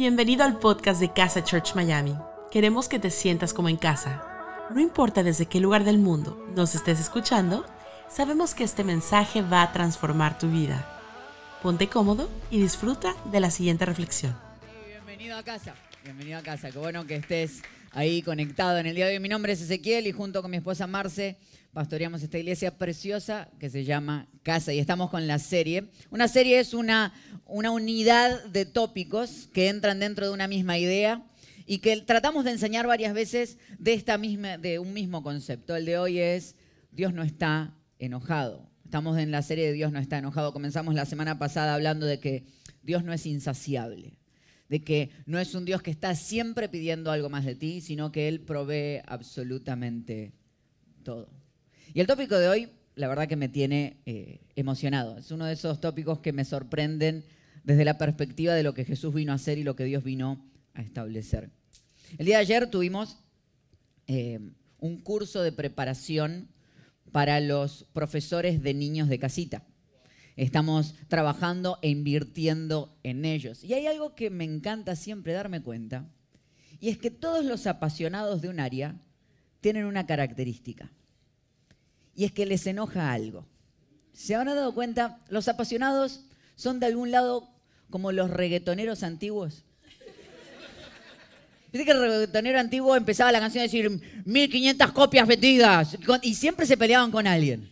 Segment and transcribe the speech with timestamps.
[0.00, 2.16] Bienvenido al podcast de Casa Church Miami.
[2.50, 4.24] Queremos que te sientas como en casa.
[4.70, 7.66] No importa desde qué lugar del mundo nos estés escuchando,
[8.08, 10.88] sabemos que este mensaje va a transformar tu vida.
[11.62, 14.34] Ponte cómodo y disfruta de la siguiente reflexión.
[14.86, 16.70] Bienvenido a casa, bienvenido a casa.
[16.70, 17.60] Qué bueno que estés
[17.92, 19.20] ahí conectado en el día de hoy.
[19.20, 21.38] Mi nombre es Ezequiel y junto con mi esposa Marce
[21.72, 25.90] pastoreamos esta iglesia preciosa que se llama Casa y estamos con la serie.
[26.10, 27.12] Una serie es una,
[27.46, 31.24] una unidad de tópicos que entran dentro de una misma idea
[31.66, 35.76] y que tratamos de enseñar varias veces de, esta misma, de un mismo concepto.
[35.76, 36.56] El de hoy es
[36.90, 38.68] Dios no está enojado.
[38.84, 40.52] Estamos en la serie de Dios no está enojado.
[40.52, 42.44] Comenzamos la semana pasada hablando de que
[42.82, 44.18] Dios no es insaciable,
[44.70, 48.12] de que no es un Dios que está siempre pidiendo algo más de ti, sino
[48.12, 50.32] que Él provee absolutamente
[51.02, 51.28] todo.
[51.92, 55.18] Y el tópico de hoy, la verdad que me tiene eh, emocionado.
[55.18, 57.24] Es uno de esos tópicos que me sorprenden
[57.64, 60.48] desde la perspectiva de lo que Jesús vino a hacer y lo que Dios vino
[60.74, 61.50] a establecer.
[62.16, 63.16] El día de ayer tuvimos
[64.06, 64.38] eh,
[64.78, 66.48] un curso de preparación
[67.10, 69.64] para los profesores de niños de casita.
[70.40, 73.62] Estamos trabajando e invirtiendo en ellos.
[73.62, 76.06] Y hay algo que me encanta siempre darme cuenta,
[76.80, 78.94] y es que todos los apasionados de un área
[79.60, 80.90] tienen una característica
[82.14, 83.46] y es que les enoja algo.
[84.14, 85.18] ¿Se habrán dado cuenta?
[85.28, 86.22] Los apasionados
[86.56, 87.50] son de algún lado
[87.90, 89.64] como los reggaetoneros antiguos.
[91.70, 93.90] Viste que el reggaetonero antiguo empezaba la canción a decir
[94.24, 97.70] 1500 copias vendidas y siempre se peleaban con alguien.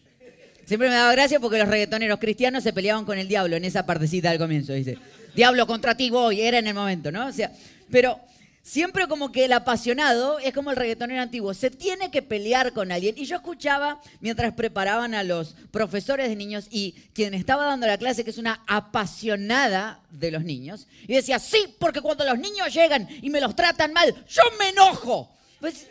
[0.69, 3.87] Siempre me daba gracia porque los reggaetoneros cristianos se peleaban con el diablo en esa
[3.87, 4.99] partecita del comienzo, dice.
[5.35, 7.27] Diablo contra ti voy, era en el momento, ¿no?
[7.27, 7.51] O sea,
[7.91, 8.21] pero
[8.63, 12.93] siempre como que el apasionado es como el reggaetonero antiguo, se tiene que pelear con
[12.93, 13.15] alguien.
[13.17, 17.97] Y yo escuchaba mientras preparaban a los profesores de niños y quien estaba dando la
[17.97, 22.75] clase, que es una apasionada de los niños, y decía, sí, porque cuando los niños
[22.75, 25.31] llegan y me los tratan mal, yo me enojo.
[25.61, 25.87] Pues,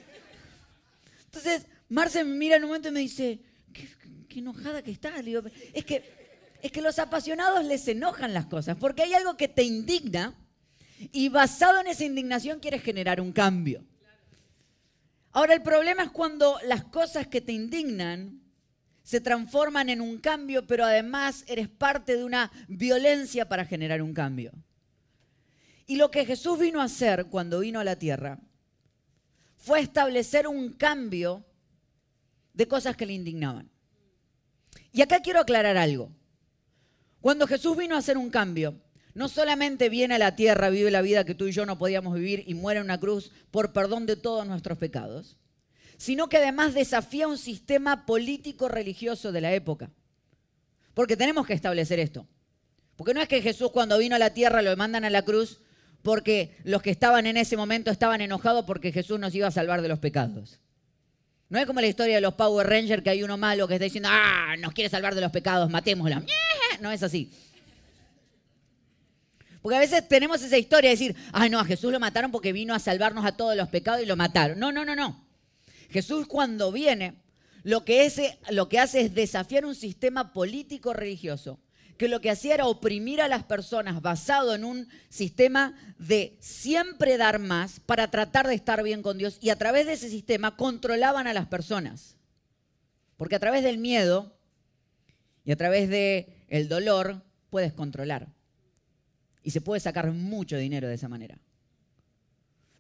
[1.26, 3.40] entonces, Marce me mira en un momento y me dice,
[4.40, 5.14] enojada que estás.
[5.74, 6.04] es que,
[6.62, 10.36] es que los apasionados les enojan las cosas, porque hay algo que te indigna
[11.12, 13.84] y basado en esa indignación quieres generar un cambio.
[15.32, 18.42] Ahora el problema es cuando las cosas que te indignan
[19.04, 24.14] se transforman en un cambio, pero además eres parte de una violencia para generar un
[24.14, 24.52] cambio.
[25.86, 28.40] Y lo que Jesús vino a hacer cuando vino a la tierra
[29.56, 31.46] fue establecer un cambio
[32.54, 33.70] de cosas que le indignaban.
[34.92, 36.12] Y acá quiero aclarar algo.
[37.22, 38.80] Cuando Jesús vino a hacer un cambio,
[39.14, 42.14] no solamente viene a la tierra, vive la vida que tú y yo no podíamos
[42.14, 45.38] vivir y muere en una cruz por perdón de todos nuestros pecados,
[45.98, 49.90] sino que además desafía un sistema político religioso de la época.
[50.94, 52.28] Porque tenemos que establecer esto.
[52.96, 55.62] Porque no es que Jesús cuando vino a la tierra lo mandan a la cruz
[56.02, 59.82] porque los que estaban en ese momento estaban enojados porque Jesús nos iba a salvar
[59.82, 60.60] de los pecados.
[61.50, 63.86] No es como la historia de los Power Rangers que hay uno malo que está
[63.86, 66.24] diciendo, ah, nos quiere salvar de los pecados, matémosla.
[66.82, 67.32] No es así.
[69.62, 72.54] Porque a veces tenemos esa historia de decir, ay no, a Jesús lo mataron porque
[72.54, 74.60] vino a salvarnos a todos los pecados y lo mataron.
[74.60, 75.26] No, no, no, no.
[75.90, 77.16] Jesús cuando viene,
[77.64, 78.12] lo que,
[78.50, 81.60] lo que hace es desafiar un sistema político religioso
[81.98, 87.18] que lo que hacía era oprimir a las personas basado en un sistema de siempre
[87.18, 90.56] dar más para tratar de estar bien con Dios y a través de ese sistema
[90.56, 92.16] controlaban a las personas.
[93.18, 94.38] Porque a través del miedo
[95.44, 98.28] y a través del el dolor puedes controlar
[99.42, 101.40] y se puede sacar mucho dinero de esa manera.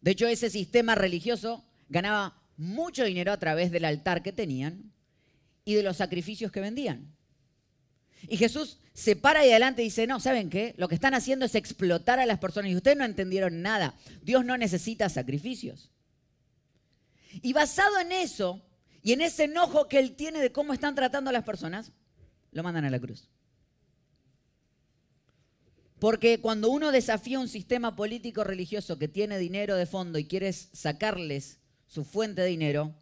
[0.01, 4.91] De hecho, ese sistema religioso ganaba mucho dinero a través del altar que tenían
[5.65, 7.16] y de los sacrificios que vendían.
[8.27, 10.73] Y Jesús se para y adelante y dice, no, ¿saben qué?
[10.77, 13.95] Lo que están haciendo es explotar a las personas y ustedes no entendieron nada.
[14.23, 15.91] Dios no necesita sacrificios.
[17.41, 18.61] Y basado en eso
[19.03, 21.91] y en ese enojo que él tiene de cómo están tratando a las personas,
[22.51, 23.29] lo mandan a la cruz.
[25.99, 30.69] Porque cuando uno desafía un sistema político religioso que tiene dinero de fondo y quieres
[30.73, 32.93] sacarles su fuente de dinero,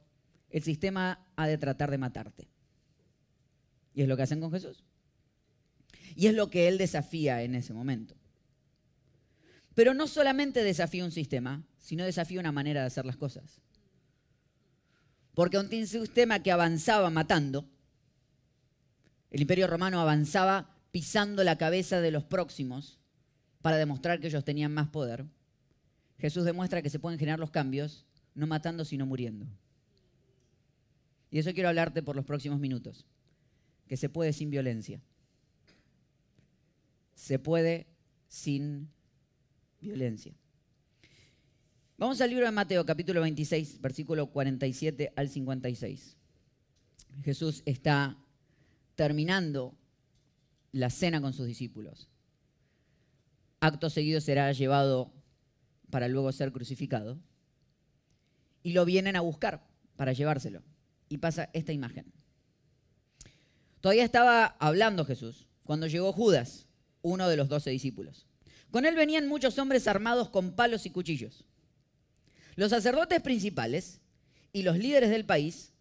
[0.49, 2.47] el sistema ha de tratar de matarte.
[3.93, 4.83] Y es lo que hacen con Jesús.
[6.15, 8.15] Y es lo que él desafía en ese momento.
[9.73, 13.59] Pero no solamente desafía un sistema, sino desafía una manera de hacer las cosas.
[15.33, 17.69] Porque un sistema que avanzaba matando,
[19.31, 22.99] el imperio romano avanzaba pisando la cabeza de los próximos
[23.61, 25.25] para demostrar que ellos tenían más poder,
[26.19, 29.45] Jesús demuestra que se pueden generar los cambios no matando, sino muriendo.
[31.31, 33.05] Y eso quiero hablarte por los próximos minutos,
[33.87, 35.01] que se puede sin violencia.
[37.15, 37.87] Se puede
[38.27, 38.89] sin
[39.81, 40.33] violencia.
[41.97, 46.17] Vamos al libro de Mateo, capítulo 26, versículo 47 al 56.
[47.23, 48.17] Jesús está
[48.95, 49.73] terminando
[50.73, 52.09] la cena con sus discípulos.
[53.61, 55.13] Acto seguido será llevado
[55.89, 57.17] para luego ser crucificado.
[58.61, 59.65] Y lo vienen a buscar
[59.95, 60.61] para llevárselo.
[61.07, 62.11] Y pasa esta imagen.
[63.79, 66.67] Todavía estaba hablando Jesús cuando llegó Judas,
[67.05, 68.25] uno de los doce discípulos.
[68.71, 71.45] Con él venían muchos hombres armados con palos y cuchillos.
[72.55, 74.01] Los sacerdotes principales
[74.51, 75.71] y los líderes del país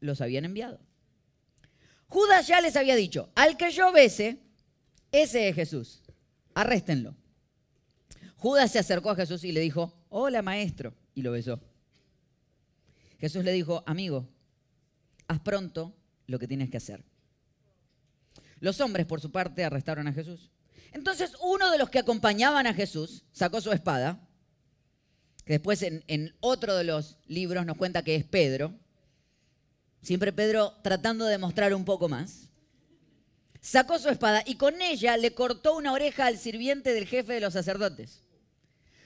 [0.00, 0.80] los habían enviado.
[2.08, 4.40] Judas ya les había dicho, al que yo bese,
[5.12, 6.02] ese es Jesús.
[6.54, 7.14] Arréstenlo.
[8.36, 11.60] Judas se acercó a Jesús y le dijo, hola maestro, y lo besó.
[13.20, 14.28] Jesús le dijo, amigo,
[15.28, 15.94] haz pronto
[16.26, 17.04] lo que tienes que hacer.
[18.62, 20.52] Los hombres, por su parte, arrestaron a Jesús.
[20.92, 24.20] Entonces uno de los que acompañaban a Jesús sacó su espada,
[25.44, 28.72] que después en, en otro de los libros nos cuenta que es Pedro,
[30.00, 32.50] siempre Pedro tratando de mostrar un poco más,
[33.60, 37.40] sacó su espada y con ella le cortó una oreja al sirviente del jefe de
[37.40, 38.22] los sacerdotes.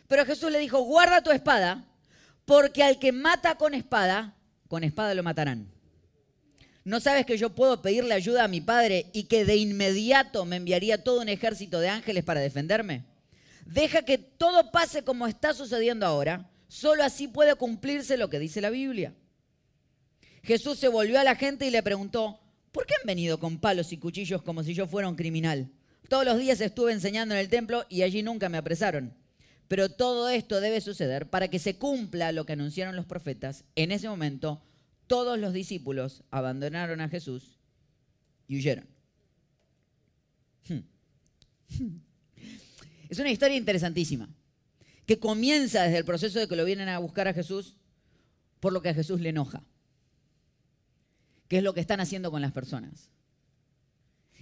[0.07, 1.83] Pero Jesús le dijo, guarda tu espada,
[2.45, 4.37] porque al que mata con espada,
[4.69, 5.76] con espada lo matarán.
[6.87, 10.55] ¿No sabes que yo puedo pedirle ayuda a mi padre y que de inmediato me
[10.55, 13.03] enviaría todo un ejército de ángeles para defenderme?
[13.65, 16.49] Deja que todo pase como está sucediendo ahora.
[16.69, 19.15] Solo así puede cumplirse lo que dice la Biblia.
[20.45, 22.39] Jesús se volvió a la gente y le preguntó,
[22.71, 25.69] ¿por qué han venido con palos y cuchillos como si yo fuera un criminal?
[26.09, 29.13] Todos los días estuve enseñando en el templo y allí nunca me apresaron.
[29.67, 33.65] Pero todo esto debe suceder para que se cumpla lo que anunciaron los profetas.
[33.75, 34.63] En ese momento,
[35.07, 37.59] todos los discípulos abandonaron a Jesús
[38.49, 38.87] y huyeron.
[40.69, 40.81] Hmm.
[43.09, 44.29] Es una historia interesantísima,
[45.07, 47.77] que comienza desde el proceso de que lo vienen a buscar a Jesús
[48.61, 49.63] por lo que a Jesús le enoja,
[51.49, 53.11] que es lo que están haciendo con las personas.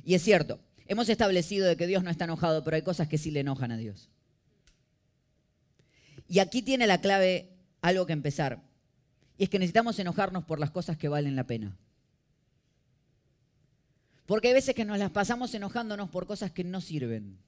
[0.03, 3.19] Y es cierto, hemos establecido de que Dios no está enojado, pero hay cosas que
[3.19, 4.09] sí le enojan a Dios.
[6.27, 7.51] Y aquí tiene la clave
[7.83, 8.63] algo que empezar,
[9.37, 11.77] y es que necesitamos enojarnos por las cosas que valen la pena.
[14.27, 17.39] Porque hay veces que nos las pasamos enojándonos por cosas que no sirven.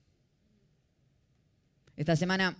[1.96, 2.56] Esta semana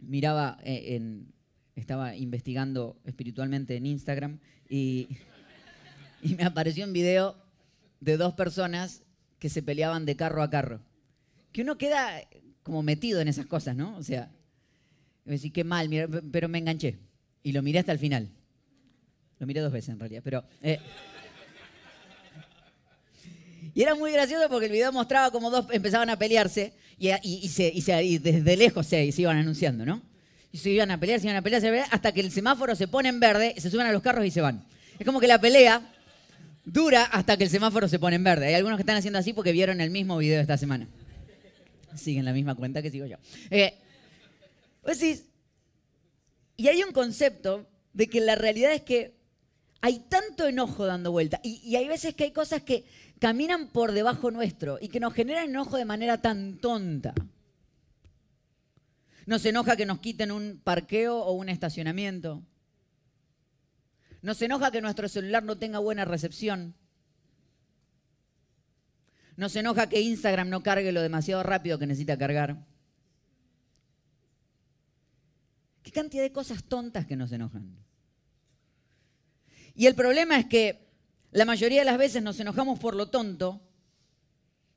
[0.00, 1.32] miraba, eh, en,
[1.76, 5.08] estaba investigando espiritualmente en Instagram y,
[6.22, 7.36] me apareció un video
[8.00, 9.02] de dos personas
[9.38, 10.80] que se peleaban de carro a carro.
[11.52, 12.22] Que uno queda
[12.62, 13.94] como metido en esas cosas, ¿no?
[13.98, 14.32] O sea,
[15.26, 15.90] me qué mal,
[16.32, 16.98] pero me enganché.
[17.42, 18.30] Y lo miré hasta el final.
[19.38, 20.44] Lo miré dos veces en realidad, pero...
[20.62, 20.78] Eh,
[23.74, 28.56] y era muy gracioso porque el video mostraba como dos empezaban a pelearse y, desde
[28.56, 30.00] lejos se, iban anunciando, ¿no?
[30.52, 32.20] Y se iban a pelear, se iban a pelear, se iban a pelear, hasta que
[32.20, 34.64] el semáforo se pone en verde, se suben a los carros y se van.
[34.98, 35.82] Es como que la pelea
[36.64, 38.46] dura hasta que el semáforo se pone en verde.
[38.46, 40.86] Hay algunos que están haciendo así porque vieron el mismo video esta semana.
[41.96, 43.16] Siguen la misma cuenta que sigo yo.
[43.50, 43.74] Eh,
[46.56, 49.14] y hay un concepto de que la realidad es que
[49.84, 52.86] hay tanto enojo dando vuelta y, hay veces que hay cosas que
[53.18, 57.12] caminan por debajo nuestro y que nos generan enojo de manera tan tonta.
[59.26, 62.42] Nos enoja que nos quiten un parqueo o un estacionamiento.
[64.22, 66.74] Nos enoja que nuestro celular no tenga buena recepción.
[69.36, 72.64] Nos enoja que Instagram no cargue lo demasiado rápido que necesita cargar.
[75.82, 77.83] Qué cantidad de cosas tontas que nos enojan.
[79.74, 80.86] Y el problema es que
[81.32, 83.60] la mayoría de las veces nos enojamos por lo tonto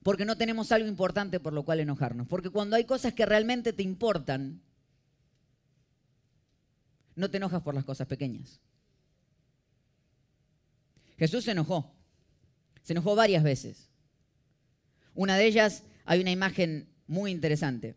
[0.03, 2.27] porque no tenemos algo importante por lo cual enojarnos.
[2.27, 4.61] Porque cuando hay cosas que realmente te importan,
[7.15, 8.59] no te enojas por las cosas pequeñas.
[11.17, 11.93] Jesús se enojó.
[12.83, 13.89] Se enojó varias veces.
[15.13, 17.95] Una de ellas hay una imagen muy interesante.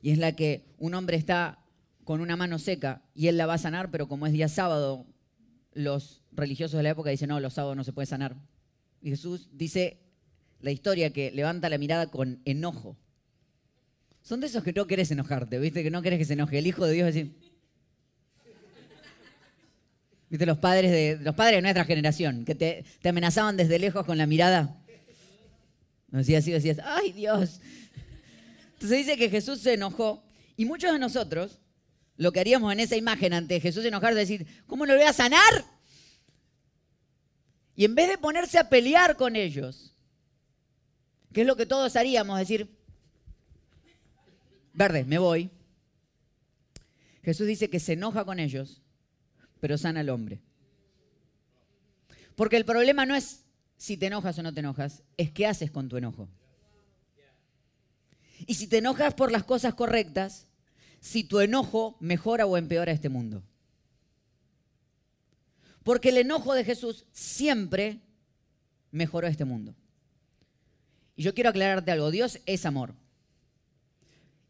[0.00, 1.60] Y es la que un hombre está
[2.04, 5.06] con una mano seca y él la va a sanar, pero como es día sábado,
[5.74, 8.36] los religiosos de la época dicen, no, los sábados no se puede sanar.
[9.00, 10.00] Y Jesús dice
[10.60, 12.96] la historia que levanta la mirada con enojo.
[14.22, 15.82] Son de esos que no querés enojarte, ¿viste?
[15.82, 16.58] Que no querés que se enoje.
[16.58, 17.26] El Hijo de Dios es.
[20.30, 20.46] ¿Viste?
[20.46, 24.26] Los padres de, los padres de nuestra generación, que te, amenazaban desde lejos con la
[24.26, 24.78] mirada.
[26.08, 27.60] Decías así, decías, ¡ay Dios!
[28.74, 30.22] Entonces dice que Jesús se enojó
[30.56, 31.58] y muchos de nosotros
[32.16, 35.64] lo que haríamos en esa imagen ante Jesús enojar, decir, ¿cómo lo voy a sanar?
[37.74, 39.94] Y en vez de ponerse a pelear con ellos,
[41.32, 42.68] que es lo que todos haríamos, decir,
[44.74, 45.50] verde, me voy.
[47.22, 48.82] Jesús dice que se enoja con ellos,
[49.60, 50.40] pero sana al hombre.
[52.36, 53.44] Porque el problema no es
[53.82, 56.28] si te enojas o no te enojas, es qué haces con tu enojo.
[58.46, 60.46] Y si te enojas por las cosas correctas,
[61.02, 63.42] si tu enojo mejora o empeora este mundo.
[65.82, 67.98] Porque el enojo de Jesús siempre
[68.92, 69.74] mejoró este mundo.
[71.16, 72.94] Y yo quiero aclararte algo, Dios es amor.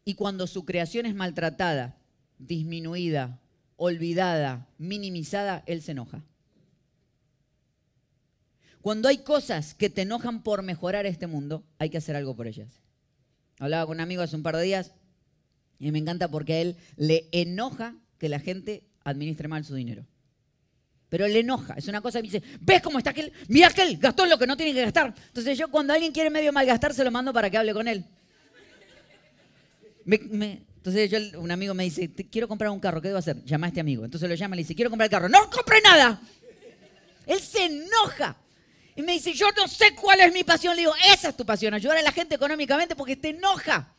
[0.05, 1.97] Y cuando su creación es maltratada,
[2.37, 3.41] disminuida,
[3.75, 6.23] olvidada, minimizada, Él se enoja.
[8.83, 12.45] Cuando hay cosas que te enojan por mejorar este mundo, hay que hacer algo por
[12.45, 12.83] ellas.
[13.57, 14.91] Hablaba con un amigo hace un par de días
[15.83, 20.05] y me encanta porque a él le enoja que la gente administre mal su dinero.
[21.09, 23.31] Pero le enoja, es una cosa que dice, ¿ves cómo está aquel?
[23.49, 25.13] Mira aquel, gastó lo que no tiene que gastar.
[25.27, 28.05] Entonces yo cuando alguien quiere medio malgastar, se lo mando para que hable con él.
[30.05, 33.43] entonces yo, un amigo me dice, quiero comprar un carro, ¿qué debo hacer?
[33.43, 34.05] Llama a este amigo.
[34.05, 35.27] Entonces lo llama y le dice, quiero comprar el carro.
[35.27, 36.19] ¡No compre nada!
[37.27, 38.37] Él se enoja.
[38.95, 40.75] Y me dice, yo no sé cuál es mi pasión.
[40.75, 43.93] Le digo, esa es tu pasión, ayudar a la gente económicamente porque te enoja.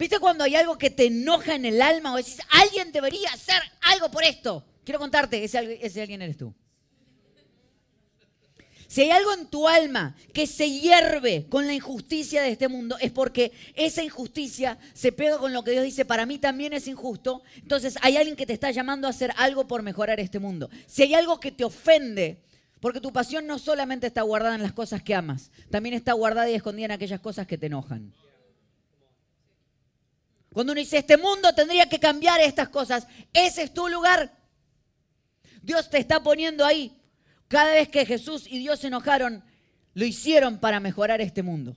[0.00, 3.60] ¿Viste cuando hay algo que te enoja en el alma o decís, alguien debería hacer
[3.82, 4.64] algo por esto?
[4.82, 6.54] Quiero contarte, ese, ese alguien eres tú.
[8.86, 12.96] Si hay algo en tu alma que se hierve con la injusticia de este mundo,
[12.98, 16.88] es porque esa injusticia se pega con lo que Dios dice, para mí también es
[16.88, 17.42] injusto.
[17.56, 20.70] Entonces hay alguien que te está llamando a hacer algo por mejorar este mundo.
[20.86, 22.40] Si hay algo que te ofende,
[22.80, 26.48] porque tu pasión no solamente está guardada en las cosas que amas, también está guardada
[26.48, 28.14] y escondida en aquellas cosas que te enojan.
[30.52, 34.36] Cuando uno dice, este mundo tendría que cambiar estas cosas, ese es tu lugar.
[35.62, 36.96] Dios te está poniendo ahí.
[37.48, 39.44] Cada vez que Jesús y Dios se enojaron,
[39.94, 41.76] lo hicieron para mejorar este mundo.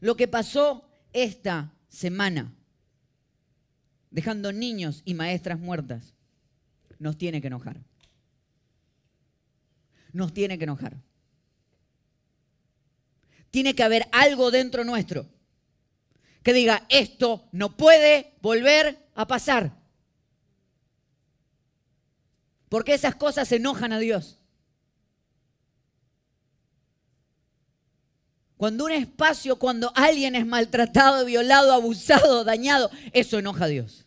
[0.00, 2.52] Lo que pasó esta semana,
[4.10, 6.14] dejando niños y maestras muertas,
[6.98, 7.80] nos tiene que enojar
[10.12, 10.96] nos tiene que enojar.
[13.50, 15.26] Tiene que haber algo dentro nuestro
[16.42, 19.72] que diga, esto no puede volver a pasar.
[22.68, 24.38] Porque esas cosas enojan a Dios.
[28.56, 34.06] Cuando un espacio, cuando alguien es maltratado, violado, abusado, dañado, eso enoja a Dios.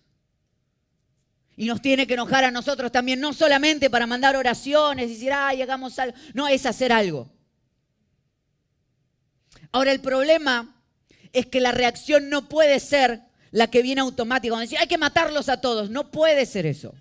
[1.55, 5.33] Y nos tiene que enojar a nosotros también, no solamente para mandar oraciones y decir,
[5.33, 6.17] ay, hagamos algo.
[6.33, 7.29] No, es hacer algo.
[9.71, 10.72] Ahora, el problema
[11.33, 14.55] es que la reacción no puede ser la que viene automática.
[14.57, 15.89] Hay que matarlos a todos.
[15.89, 16.93] No puede ser eso.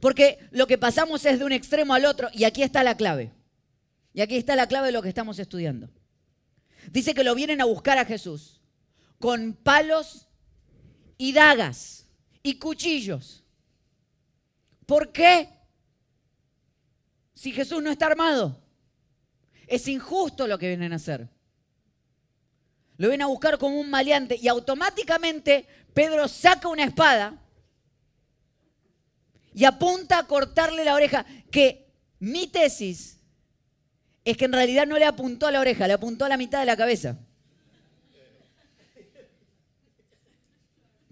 [0.00, 3.32] Porque lo que pasamos es de un extremo al otro y aquí está la clave.
[4.12, 5.90] Y aquí está la clave de lo que estamos estudiando.
[6.90, 8.60] Dice que lo vienen a buscar a Jesús
[9.18, 10.28] con palos
[11.16, 12.06] y dagas
[12.42, 13.44] y cuchillos.
[14.86, 15.50] ¿Por qué?
[17.34, 18.60] Si Jesús no está armado.
[19.66, 21.28] Es injusto lo que vienen a hacer.
[22.98, 27.40] Lo vienen a buscar como un maleante y automáticamente Pedro saca una espada
[29.54, 31.24] y apunta a cortarle la oreja.
[31.50, 31.86] Que
[32.18, 33.18] mi tesis
[34.24, 36.58] es que en realidad no le apuntó a la oreja, le apuntó a la mitad
[36.58, 37.16] de la cabeza.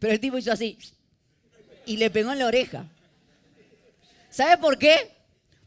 [0.00, 0.78] Pero el tipo hizo así
[1.86, 2.84] y le pegó en la oreja.
[4.28, 5.16] ¿Sabe por qué?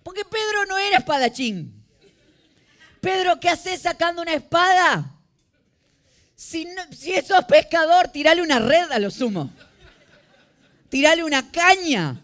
[0.04, 1.82] Porque Pedro no era espadachín.
[3.00, 5.16] Pedro, ¿qué haces sacando una espada?
[6.40, 9.52] Si, si sos pescador, tirale una red a lo sumo.
[10.88, 12.24] Tirale una caña.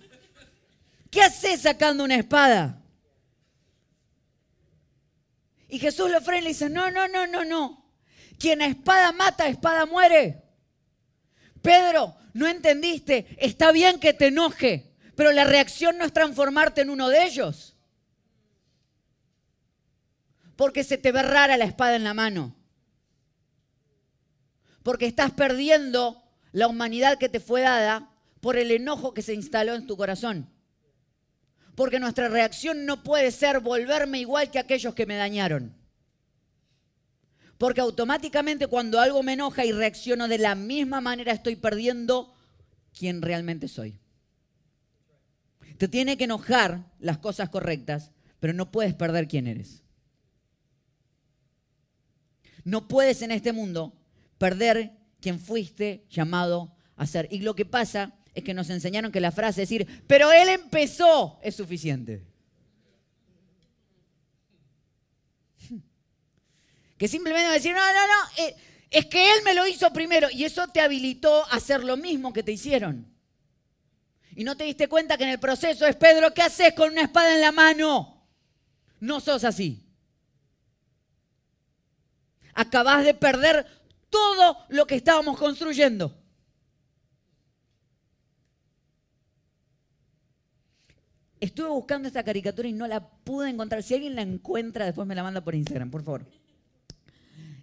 [1.12, 2.82] ¿Qué haces sacando una espada?
[5.68, 7.92] Y Jesús lo frena y le dice, no, no, no, no, no.
[8.40, 10.42] Quien a espada mata, a espada muere.
[11.62, 16.90] Pedro, no entendiste, está bien que te enoje, pero la reacción no es transformarte en
[16.90, 17.76] uno de ellos.
[20.56, 22.56] Porque se te ve rara la espada en la mano.
[24.86, 29.74] Porque estás perdiendo la humanidad que te fue dada por el enojo que se instaló
[29.74, 30.48] en tu corazón.
[31.74, 35.76] Porque nuestra reacción no puede ser volverme igual que aquellos que me dañaron.
[37.58, 42.36] Porque automáticamente cuando algo me enoja y reacciono de la misma manera estoy perdiendo
[42.96, 44.00] quién realmente soy.
[45.80, 49.82] Te tiene que enojar las cosas correctas, pero no puedes perder quién eres.
[52.64, 54.05] No puedes en este mundo
[54.38, 57.28] perder quien fuiste llamado a ser.
[57.32, 61.40] Y lo que pasa es que nos enseñaron que la frase decir, pero él empezó,
[61.42, 62.24] es suficiente.
[66.98, 68.56] Que simplemente decir, no, no, no, eh,
[68.90, 72.32] Es que Él me lo hizo primero y eso te habilitó a hacer lo mismo
[72.32, 73.14] que te hicieron.
[74.34, 77.02] Y no te diste cuenta que en el proceso es, Pedro, ¿qué haces con una
[77.02, 78.26] espada en la mano?
[79.00, 79.86] No sos así.
[82.54, 83.66] Acabás de perder
[84.16, 86.18] todo lo que estábamos construyendo.
[91.42, 93.84] Estuve buscando esta caricatura y no la pude encontrar.
[93.84, 96.26] Si alguien la encuentra, después me la manda por Instagram, por favor.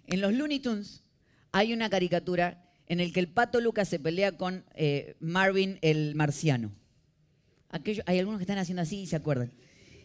[0.05, 1.03] En los Looney Tunes
[1.51, 6.13] hay una caricatura en el que el pato Lucas se pelea con eh, Marvin el
[6.13, 6.71] marciano.
[8.05, 9.51] hay algunos que están haciendo así y se acuerdan.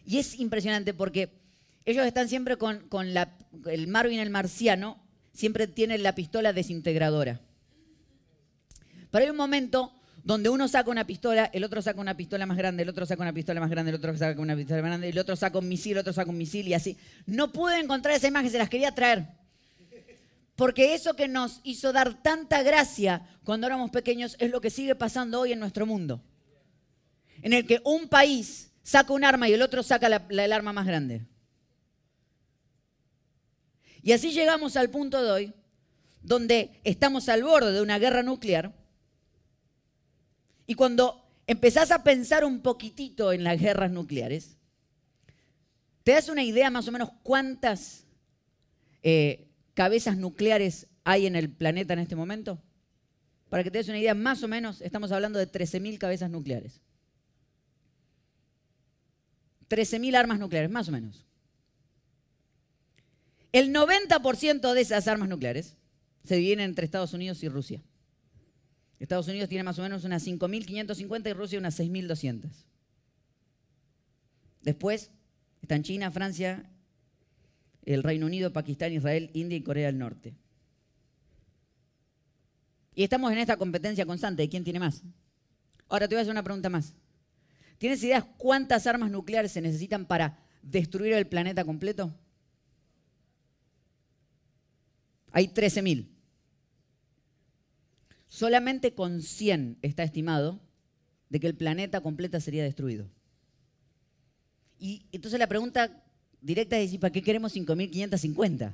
[0.03, 1.29] Y es impresionante porque
[1.85, 2.89] ellos están siempre con,
[3.67, 4.99] el Marvin el marciano,
[5.39, 7.39] siempre tiene la pistola desintegradora.
[9.09, 12.57] Pero hay un momento donde uno saca una pistola, el otro saca una pistola más
[12.57, 15.09] grande, el otro saca una pistola más grande, el otro saca una pistola más grande,
[15.09, 16.97] el otro saca un misil, el otro saca un misil y así.
[17.25, 19.27] No pude encontrar esa imagen, se las quería traer.
[20.57, 24.93] Porque eso que nos hizo dar tanta gracia cuando éramos pequeños es lo que sigue
[24.93, 26.21] pasando hoy en nuestro mundo.
[27.41, 30.85] En el que un país saca un arma y el otro saca el arma más
[30.85, 31.21] grande.
[34.01, 35.53] Y así llegamos al punto de hoy,
[36.21, 38.73] donde estamos al borde de una guerra nuclear
[40.69, 44.55] y cuando empezás a pensar un poquitito en las guerras nucleares,
[46.03, 48.05] ¿te das una idea más o menos cuántas
[49.01, 52.61] eh, cabezas nucleares hay en el planeta en este momento?
[53.49, 56.81] Para que te des una idea, más o menos estamos hablando de 13.000 cabezas nucleares.
[59.69, 61.25] 13.000 armas nucleares, más o menos.
[63.51, 65.75] El 90% de esas armas nucleares
[66.23, 67.81] se dividen entre Estados Unidos y Rusia.
[68.99, 72.49] Estados Unidos tiene más o menos unas 5.550 y Rusia unas 6.200.
[74.61, 75.09] Después
[75.61, 76.69] están China, Francia,
[77.85, 80.35] el Reino Unido, Pakistán, Israel, India y Corea del Norte.
[82.93, 85.03] Y estamos en esta competencia constante de quién tiene más.
[85.87, 86.93] Ahora te voy a hacer una pregunta más.
[87.77, 92.13] ¿Tienes ideas cuántas armas nucleares se necesitan para destruir el planeta completo?
[95.31, 96.07] Hay 13.000.
[98.27, 100.59] Solamente con 100 está estimado
[101.29, 103.09] de que el planeta completo sería destruido.
[104.79, 106.03] Y entonces la pregunta
[106.41, 108.71] directa es, ¿para qué queremos 5.550?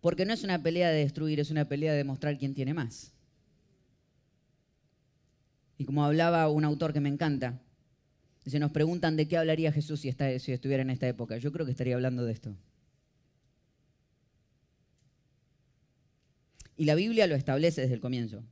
[0.00, 3.12] Porque no es una pelea de destruir, es una pelea de demostrar quién tiene más.
[5.78, 7.61] Y como hablaba un autor que me encanta,
[8.50, 11.36] se nos preguntan de qué hablaría Jesús si, estuviera en esta época.
[11.38, 12.56] Yo creo que estaría hablando de esto.
[16.76, 18.42] Y la Biblia lo establece desde el comienzo.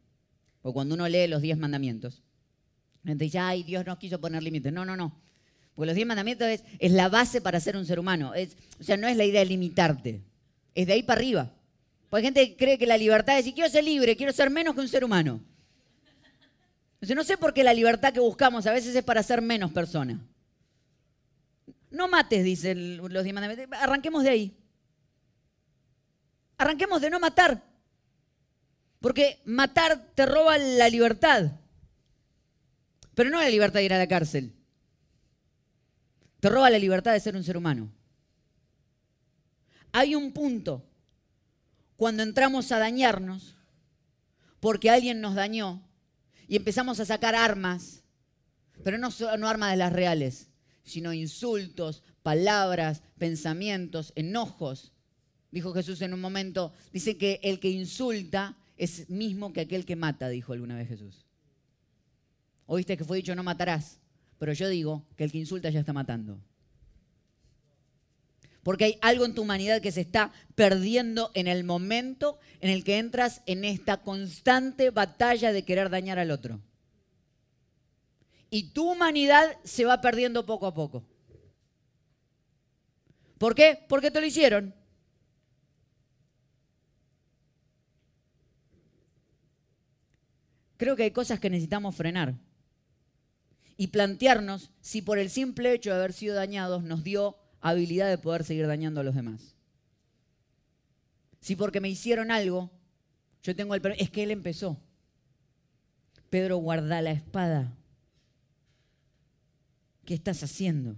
[0.62, 2.22] O cuando uno lee los diez mandamientos,
[3.04, 4.72] gente dice, ay, Dios nos quiso poner límites.
[4.72, 5.18] No, no, no.
[5.74, 8.32] Porque los diez mandamientos es, la base para ser un ser humano.
[8.78, 10.22] o sea, no es la idea de limitarte.
[10.74, 11.52] Es de ahí para arriba.
[12.08, 14.50] Porque hay gente que cree que la libertad es, si quiero ser libre, quiero ser
[14.50, 15.40] menos que un ser humano.
[17.00, 20.20] No sé por qué la libertad que buscamos a veces es para ser menos persona.
[21.90, 23.36] No mates, dicen los diez.
[23.72, 24.56] Arranquemos de ahí.
[26.58, 27.62] Arranquemos de no matar.
[29.00, 31.52] Porque matar te roba la libertad.
[33.14, 34.52] Pero no la libertad de ir a la cárcel.
[36.38, 37.90] Te roba la libertad de ser un ser humano.
[39.92, 40.84] Hay un punto
[41.96, 43.56] cuando entramos a dañarnos
[44.60, 45.82] porque alguien nos dañó
[46.50, 48.02] y empezamos a sacar armas,
[48.82, 50.48] pero no, no armas de las reales,
[50.82, 54.92] sino insultos, palabras, pensamientos, enojos.
[55.52, 59.94] Dijo Jesús en un momento, dice que el que insulta es mismo que aquel que
[59.94, 61.24] mata, dijo alguna vez Jesús.
[62.66, 64.00] Oíste que fue dicho no matarás,
[64.36, 66.42] pero yo digo que el que insulta ya está matando.
[68.62, 72.84] Porque hay algo en tu humanidad que se está perdiendo en el momento en el
[72.84, 76.60] que entras en esta constante batalla de querer dañar al otro.
[78.50, 81.04] Y tu humanidad se va perdiendo poco a poco.
[83.38, 83.84] ¿Por qué?
[83.88, 84.74] Porque te lo hicieron.
[90.80, 92.36] creo que hay cosas que necesitamos frenar
[93.76, 98.18] y plantearnos si por el simple hecho de haber sido dañados nos dio habilidad de
[98.18, 99.54] poder seguir dañando a los demás.
[101.40, 102.70] Si porque me hicieron algo,
[103.42, 103.82] yo tengo el...
[103.98, 104.78] Es que él empezó.
[106.28, 107.76] Pedro, guarda la espada.
[110.04, 110.96] ¿Qué estás haciendo?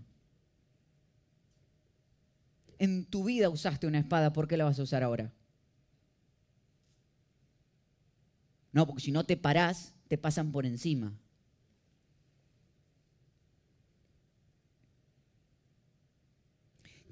[2.79, 5.33] En tu vida usaste una espada, ¿por qué la vas a usar ahora?
[8.73, 11.13] No, porque si no te parás, te pasan por encima.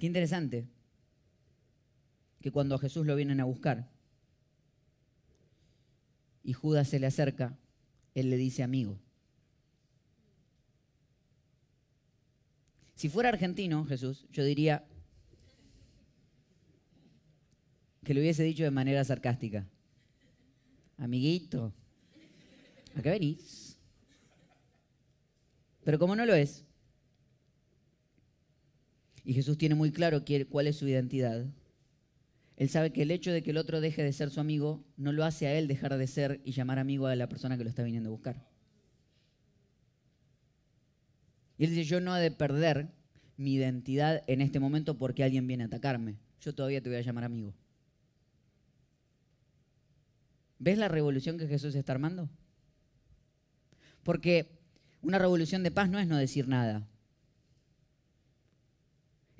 [0.01, 0.67] Qué interesante.
[2.41, 3.91] que cuando a Jesús lo vienen a buscar
[6.43, 7.59] y Judas se le acerca,
[8.15, 8.99] él le dice amigo.
[12.95, 14.87] Si fuera argentino, Jesús, yo diría
[18.03, 19.69] que le hubiese dicho de manera sarcástica,
[20.97, 21.75] amiguito,
[22.97, 23.79] ¿a qué venís?
[25.85, 26.65] Pero como no lo es,
[29.25, 31.47] y Jesús tiene muy claro cuál es su identidad,
[32.57, 35.13] él sabe que el hecho de que el otro deje de ser su amigo no
[35.13, 37.71] lo hace a él dejar de ser y llamar amigo a la persona que lo
[37.71, 38.47] está viniendo a buscar.
[41.57, 42.89] Y él dice, yo no he de perder
[43.39, 46.19] mi identidad en este momento porque alguien viene a atacarme.
[46.41, 47.55] Yo todavía te voy a llamar amigo.
[50.59, 52.29] ¿Ves la revolución que Jesús está armando?
[54.03, 54.59] Porque
[55.01, 56.87] una revolución de paz no es no decir nada.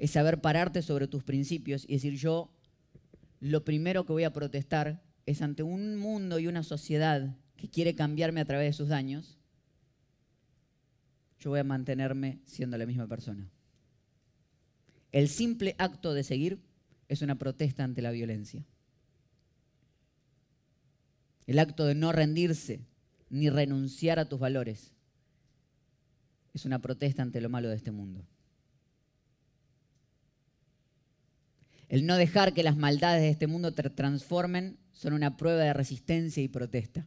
[0.01, 2.51] Es saber pararte sobre tus principios y decir yo
[3.39, 7.95] lo primero que voy a protestar es ante un mundo y una sociedad que quiere
[7.95, 9.37] cambiarme a través de sus daños,
[11.39, 13.51] yo voy a mantenerme siendo la misma persona.
[15.13, 16.63] El simple acto de seguir
[17.09, 18.65] es una protesta ante la violencia.
[21.47, 22.87] El acto de no rendirse
[23.29, 24.95] ni renunciar a tus valores
[26.55, 28.25] es una protesta ante lo malo de este mundo.
[31.91, 35.73] El no dejar que las maldades de este mundo te transformen son una prueba de
[35.73, 37.05] resistencia y protesta.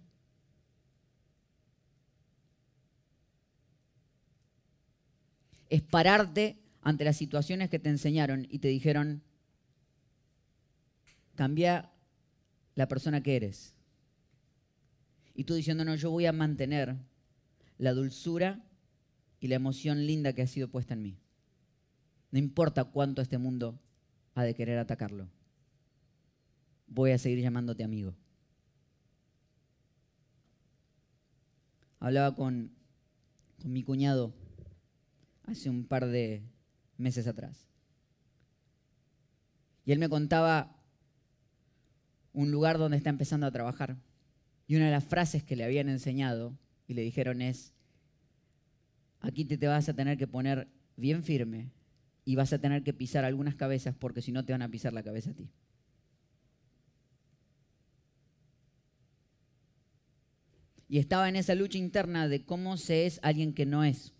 [5.69, 9.23] Es pararte ante las situaciones que te enseñaron y te dijeron,
[11.35, 11.89] cambia
[12.75, 13.73] la persona que eres.
[15.33, 16.97] Y tú diciendo, no, yo voy a mantener
[17.77, 18.61] la dulzura
[19.39, 21.17] y la emoción linda que ha sido puesta en mí.
[22.31, 23.79] No importa cuánto este mundo
[24.35, 25.29] ha de querer atacarlo.
[26.87, 28.15] Voy a seguir llamándote amigo.
[31.99, 32.71] Hablaba con,
[33.61, 34.33] con mi cuñado
[35.45, 36.43] hace un par de
[36.97, 37.67] meses atrás.
[39.85, 40.75] Y él me contaba
[42.33, 43.97] un lugar donde está empezando a trabajar.
[44.67, 47.73] Y una de las frases que le habían enseñado y le dijeron es,
[49.19, 51.71] aquí te, te vas a tener que poner bien firme
[52.25, 54.93] y vas a tener que pisar algunas cabezas porque si no te van a pisar
[54.93, 55.49] la cabeza a ti.
[60.87, 64.13] Y estaba en esa lucha interna de cómo se es alguien que no es.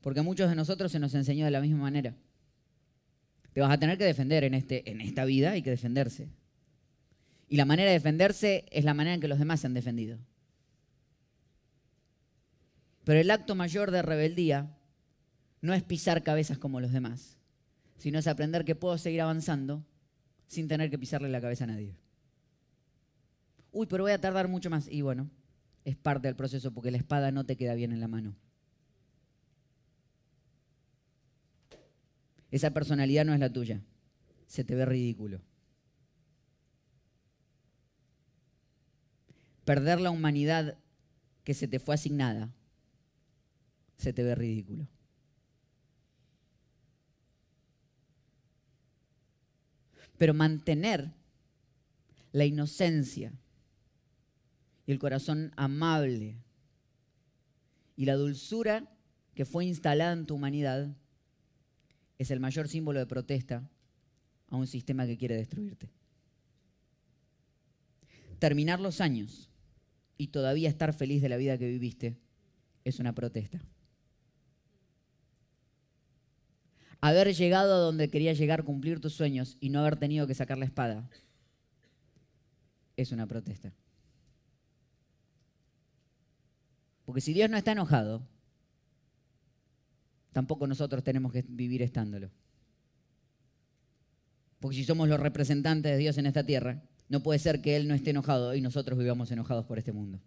[0.00, 2.16] Porque a muchos de nosotros se nos enseñó de la misma manera.
[3.52, 6.28] Te vas a tener que defender en, este, en esta vida, hay que defenderse.
[7.48, 10.18] Y la manera de defenderse es la manera en que los demás se han defendido.
[13.04, 14.78] Pero el acto mayor de rebeldía
[15.60, 17.36] no es pisar cabezas como los demás,
[17.98, 19.84] sino es aprender que puedo seguir avanzando
[20.46, 21.94] sin tener que pisarle la cabeza a nadie.
[23.72, 24.88] Uy, pero voy a tardar mucho más.
[24.88, 25.30] Y bueno,
[25.84, 28.34] es parte del proceso porque la espada no te queda bien en la mano.
[32.50, 33.80] Esa personalidad no es la tuya.
[34.46, 35.40] Se te ve ridículo.
[39.64, 40.76] Perder la humanidad
[41.44, 42.52] que se te fue asignada,
[43.98, 44.88] se te ve ridículo.
[50.20, 51.10] Pero mantener
[52.30, 53.32] la inocencia
[54.84, 56.36] y el corazón amable
[57.96, 58.86] y la dulzura
[59.34, 60.94] que fue instalada en tu humanidad
[62.18, 63.66] es el mayor símbolo de protesta
[64.48, 65.88] a un sistema que quiere destruirte.
[68.38, 69.48] Terminar los años
[70.18, 72.18] y todavía estar feliz de la vida que viviste
[72.84, 73.62] es una protesta.
[77.00, 80.58] Haber llegado a donde quería llegar, cumplir tus sueños y no haber tenido que sacar
[80.58, 81.08] la espada,
[82.96, 83.72] es una protesta.
[87.04, 88.22] Porque si Dios no está enojado,
[90.32, 92.30] tampoco nosotros tenemos que vivir estándolo.
[94.60, 97.88] Porque si somos los representantes de Dios en esta tierra, no puede ser que Él
[97.88, 100.20] no esté enojado y nosotros vivamos enojados por este mundo.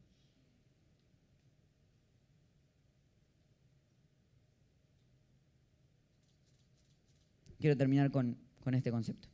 [7.64, 8.38] Quiero terminar con,
[8.74, 9.30] este concepto.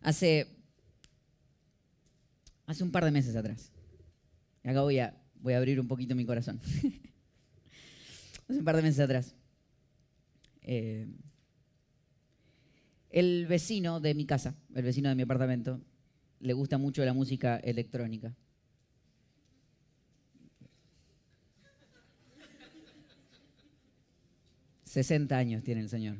[0.00, 0.48] Hace,
[2.66, 3.70] hace un par de meses atrás,
[4.64, 6.60] y acá voy a, voy a abrir un poquito mi corazón.
[8.48, 9.36] hace un par de meses atrás,
[10.62, 11.06] eh,
[13.10, 15.80] el vecino de mi casa, el vecino de mi apartamento,
[16.40, 18.34] le gusta mucho la música electrónica.
[24.90, 26.16] 60 años tiene el señor.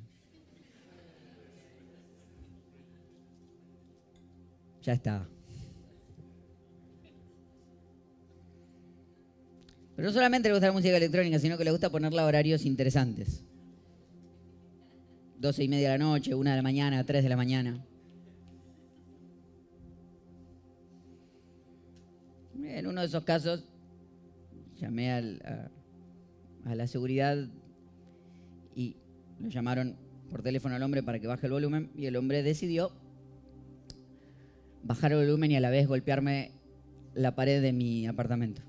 [4.81, 5.27] Ya está.
[9.97, 12.65] Pero no solamente le gusta la música electrónica, sino que le gusta ponerla a horarios
[12.65, 13.45] interesantes.
[15.41, 17.85] 12 y media de la noche, 1 de la mañana, 3 de la mañana.
[22.63, 23.65] En uno de esos casos
[24.77, 25.71] llamé a,
[26.67, 27.49] a la seguridad
[28.75, 28.97] y
[29.41, 29.97] lo llamaron
[30.31, 32.93] por teléfono al hombre para que baje el volumen y el hombre decidió
[34.83, 36.53] bajar el volumen y a la vez golpearme
[37.15, 38.63] la pared de mi apartamento.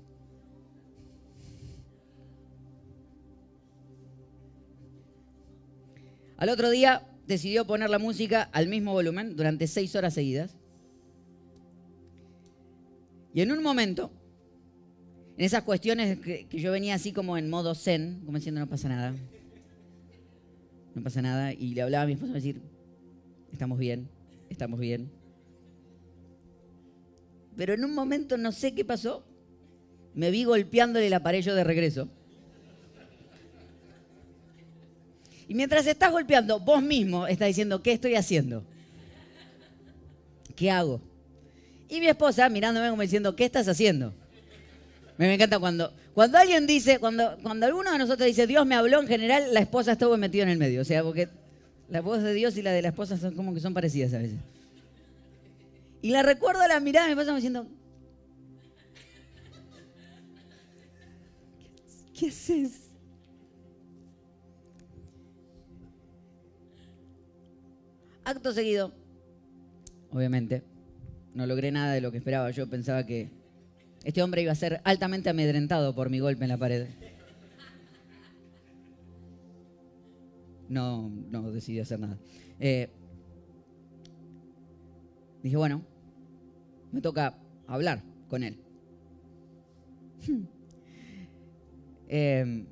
[6.36, 10.56] Al otro día decidió poner la música al mismo volumen durante seis horas seguidas.
[13.32, 14.10] Y en un momento,
[15.38, 18.88] en esas cuestiones que, yo venía así como en modo zen, como diciendo no pasa
[18.88, 19.14] nada,
[20.94, 22.60] no pasa nada, y le hablaba a mi esposa a decir,
[23.52, 24.08] estamos bien,
[24.50, 25.10] estamos bien.
[27.56, 29.24] Pero en un momento no sé qué pasó,
[30.14, 32.08] me vi golpeándole el aparello de regreso.
[35.48, 38.64] Y mientras estás golpeando, vos mismo estás diciendo, ¿qué estoy haciendo?
[40.56, 41.00] ¿Qué hago?
[41.88, 44.14] Y mi esposa mirándome como diciendo, ¿qué estás haciendo?
[45.18, 49.00] Me, encanta cuando, cuando alguien dice, cuando, cuando alguno de nosotros dice, Dios me habló
[49.00, 50.80] en general, la esposa estuvo metida en el medio.
[50.80, 51.28] O sea, porque
[51.88, 54.18] la voz de Dios y la de la esposa son como que son parecidas a
[54.18, 54.38] veces.
[56.00, 57.66] Y la recuerdo a la mirada de mi esposa diciendo,
[62.18, 62.90] ¿qué haces?
[68.24, 68.92] Acto seguido,
[70.12, 70.62] obviamente,
[71.34, 72.50] no logré nada de lo que esperaba.
[72.52, 73.30] Yo pensaba que
[74.04, 76.88] este hombre iba a ser altamente amedrentado por mi golpe en la pared.
[80.68, 82.18] No, no decidí hacer nada.
[82.58, 82.88] Eh,
[85.42, 85.82] dije, bueno,
[86.90, 88.58] me toca hablar con él.
[92.14, 92.66] Em,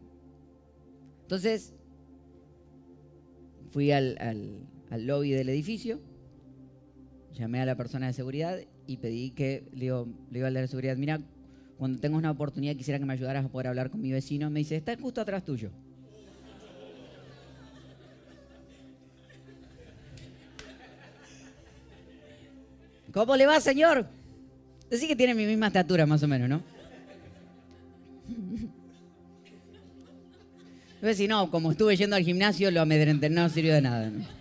[1.23, 1.73] entonces,
[3.71, 5.99] fui al, al lobby del edificio,
[7.33, 8.59] llamé a la persona de seguridad
[8.91, 10.09] y pedí que, le digo,
[10.45, 11.21] al de seguridad, mira,
[11.79, 14.51] cuando tengas una oportunidad quisiera que me ayudaras a poder hablar con mi vecino.
[14.51, 15.71] Me dice, está justo atrás tuyo.
[23.13, 24.09] ¿Cómo le va, señor?
[24.93, 26.61] Así que tiene mi misma estatura, más o menos, ¿no?
[31.01, 34.11] Yo si no, como estuve yendo al gimnasio, lo amedrenté, no sirvió de nada.
[34.11, 34.40] ¿no?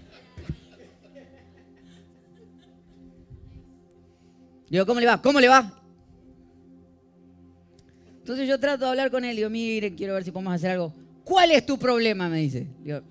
[4.70, 5.22] Digo, ¿cómo le va?
[5.22, 5.74] ¿Cómo le va?
[8.20, 9.36] Entonces yo trato de hablar con él.
[9.36, 10.94] Digo, mire, quiero ver si podemos hacer algo.
[11.24, 12.30] ¿Cuál es tu problema?
[12.30, 12.68] Me dice.
[12.84, 13.02] Digo,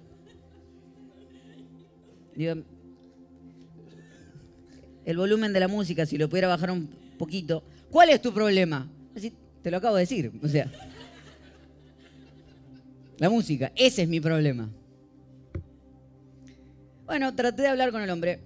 [5.04, 6.86] el volumen de la música, si lo pudiera bajar un
[7.18, 7.64] poquito.
[7.90, 8.88] ¿Cuál es tu problema?
[9.16, 10.30] Así, te lo acabo de decir.
[10.42, 10.70] O sea,
[13.18, 14.68] la música, ese es mi problema.
[17.06, 18.40] Bueno, traté de hablar con el hombre.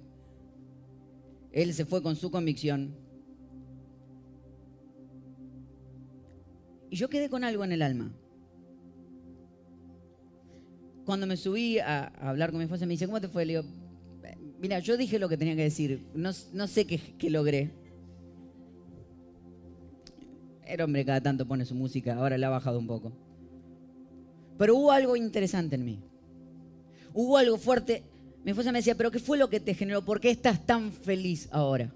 [1.51, 3.02] Él se fue con su convicción.
[6.93, 8.13] Y yo quedé con algo en el alma.
[11.07, 13.47] Cuando me subí a, hablar con mi esposa, me dice, ¿cómo te fue?
[13.47, 13.65] Le digo,
[14.61, 16.05] mira, yo dije lo que tenía que decir.
[16.15, 17.71] No, sé qué, logré.
[20.67, 23.11] El hombre cada tanto pone su música, ahora le ha bajado un poco.
[24.59, 25.99] Pero hubo algo interesante en mí.
[27.15, 28.03] Hubo algo fuerte.
[28.45, 30.05] Mi esposa me decía, pero ¿qué fue lo que te generó?
[30.05, 31.91] ¿Por qué estás tan feliz ahora?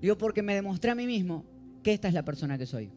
[0.00, 1.51] Digo, porque me demostré a mí mismo
[1.82, 2.90] que esta es la persona que soy.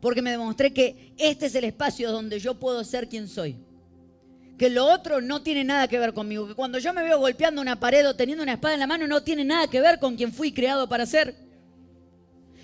[0.00, 3.56] Porque me demostré que este es el espacio donde yo puedo ser quien soy.
[4.56, 6.46] Que lo otro no tiene nada que ver conmigo.
[6.48, 9.06] Que cuando yo me veo golpeando una pared o teniendo una espada en la mano
[9.06, 11.34] no tiene nada que ver con quien fui creado para ser.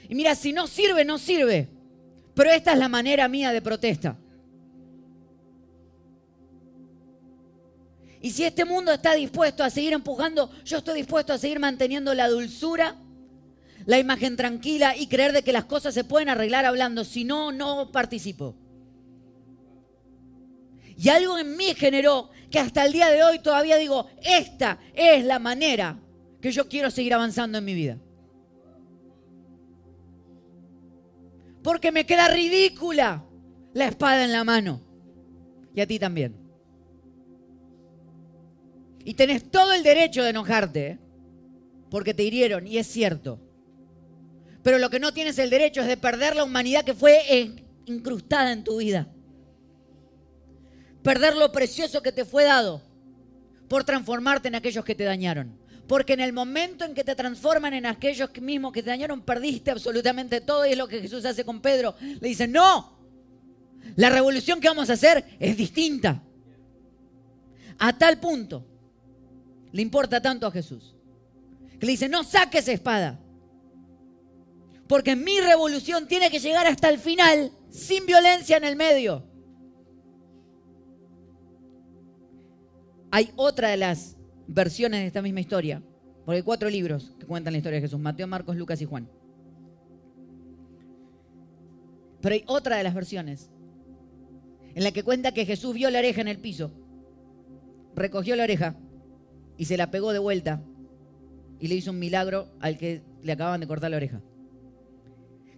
[0.08, 1.68] Y mira, si no sirve, no sirve.
[2.34, 4.16] Pero esta es la manera mía de protesta.
[8.20, 12.14] Y si este mundo está dispuesto a seguir empujando, yo estoy dispuesto a seguir manteniendo
[12.14, 12.96] la dulzura,
[13.85, 17.05] la imagen tranquila y creer de que las cosas se pueden arreglar hablando.
[17.05, 18.57] Si no, no participo.
[20.96, 25.24] Y algo en mí generó que hasta el día de hoy todavía digo, esta es
[25.24, 25.98] la manera
[26.40, 27.98] que yo quiero seguir avanzando en mi vida.
[31.62, 33.24] Porque me queda ridícula
[33.74, 34.81] la espada en la mano.
[35.74, 36.45] Y a ti también.
[39.06, 40.98] Y tenés todo el derecho de enojarte, ¿eh?
[41.90, 43.38] porque te hirieron, y es cierto.
[44.64, 48.50] Pero lo que no tienes el derecho es de perder la humanidad que fue incrustada
[48.50, 49.06] en tu vida.
[51.04, 52.82] Perder lo precioso que te fue dado
[53.68, 55.56] por transformarte en aquellos que te dañaron.
[55.86, 59.70] Porque en el momento en que te transforman en aquellos mismos que te dañaron, perdiste
[59.70, 60.66] absolutamente todo.
[60.66, 61.94] Y es lo que Jesús hace con Pedro.
[62.00, 62.98] Le dice, no,
[63.94, 66.24] la revolución que vamos a hacer es distinta.
[67.78, 68.72] A tal punto
[69.76, 70.96] le importa tanto a Jesús.
[71.78, 73.20] Que le dice, no saques espada.
[74.88, 79.22] Porque mi revolución tiene que llegar hasta el final sin violencia en el medio.
[83.10, 85.82] Hay otra de las versiones de esta misma historia,
[86.24, 89.10] porque hay cuatro libros que cuentan la historia de Jesús, Mateo, Marcos, Lucas y Juan.
[92.22, 93.50] Pero hay otra de las versiones
[94.74, 96.72] en la que cuenta que Jesús vio la oreja en el piso,
[97.94, 98.74] recogió la oreja
[99.56, 100.62] y se la pegó de vuelta
[101.58, 104.20] y le hizo un milagro al que le acaban de cortar la oreja.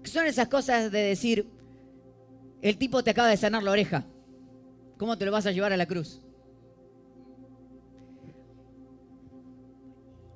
[0.02, 1.46] ¿Qué son esas cosas de decir,
[2.62, 4.06] el tipo te acaba de sanar la oreja,
[4.96, 6.20] ¿cómo te lo vas a llevar a la cruz?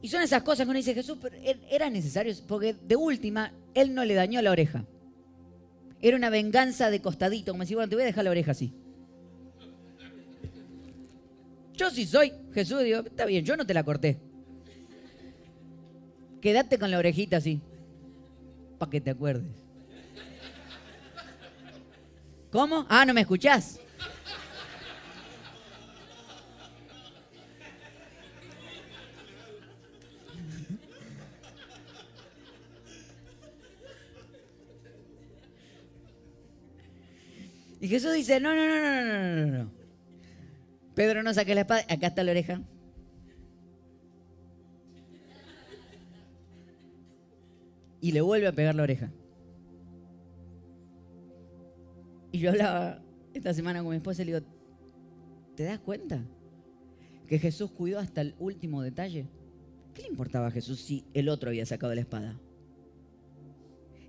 [0.02, 3.94] Y son esas cosas que uno dice, Jesús, er, era necesario, porque de última, él
[3.94, 4.84] no le dañó la oreja.
[6.00, 8.74] Era una venganza de costadito, como decir, bueno, te voy a dejar la oreja así.
[11.82, 14.16] Yo sí soy Jesús, digo, está bien, yo no te la corté.
[16.40, 17.60] Quédate con la orejita así,
[18.78, 19.50] para que te acuerdes.
[22.52, 22.86] ¿Cómo?
[22.88, 23.80] Ah, ¿no me escuchás?
[37.80, 39.81] Y Jesús dice, no, no, no, no, no, no, no.
[40.94, 42.60] Pedro no saque la espada, acá está la oreja.
[48.00, 49.10] Y le vuelve a pegar la oreja.
[52.32, 53.02] Y yo hablaba
[53.32, 54.46] esta semana con mi esposa y le digo,
[55.54, 56.24] ¿te das cuenta?
[57.26, 59.28] Que Jesús cuidó hasta el último detalle.
[59.94, 62.38] ¿Qué le importaba a Jesús si el otro había sacado la espada?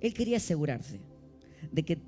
[0.02, 1.00] Él quería asegurarse
[1.72, 2.00] de que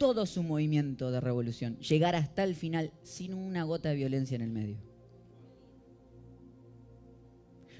[0.00, 4.40] todo su movimiento de revolución, llegar hasta el final sin una gota de violencia en
[4.40, 4.78] el medio.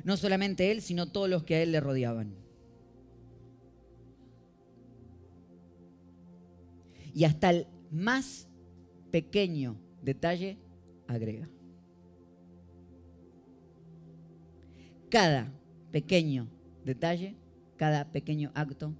[0.04, 2.34] No solamente él, sino todos los que a él le rodeaban.
[7.14, 8.48] Y hasta el más
[9.10, 10.58] pequeño detalle
[11.06, 11.48] agrega.
[15.08, 15.50] Cada
[15.90, 16.50] pequeño
[16.84, 17.34] detalle,
[17.78, 18.94] cada pequeño acto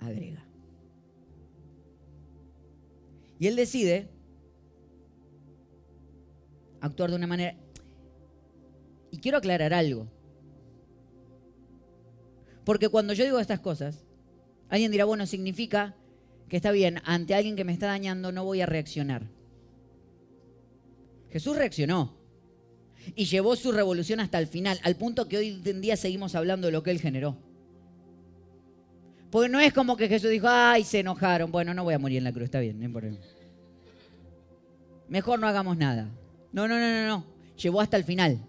[0.00, 0.45] agrega.
[3.38, 4.08] Y él decide
[6.80, 7.56] actuar de una manera...
[9.10, 10.08] Y quiero aclarar algo.
[12.64, 14.04] Porque cuando yo digo estas cosas,
[14.68, 15.94] alguien dirá, bueno, significa
[16.48, 19.28] que está bien, ante alguien que me está dañando no voy a reaccionar.
[21.30, 22.16] Jesús reaccionó
[23.14, 26.66] y llevó su revolución hasta el final, al punto que hoy en día seguimos hablando
[26.66, 27.36] de lo que él generó.
[29.30, 31.50] Porque no es como que Jesús dijo, ay, se enojaron.
[31.50, 33.08] Bueno, no voy a morir en la cruz, está bien, no importa.
[35.08, 36.08] Mejor no hagamos nada.
[36.52, 37.26] No, no, no, no, no.
[37.56, 38.40] Llevó hasta el final.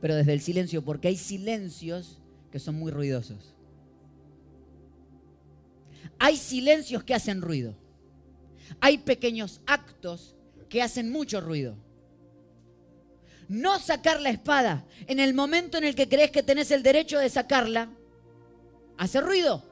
[0.00, 3.54] Pero desde el silencio, porque hay silencios que son muy ruidosos.
[6.18, 7.74] Hay silencios que hacen ruido.
[8.80, 10.34] Hay pequeños actos
[10.68, 11.76] que hacen mucho ruido.
[13.48, 17.18] No sacar la espada en el momento en el que crees que tenés el derecho
[17.18, 17.88] de sacarla,
[18.98, 19.64] hace ruido.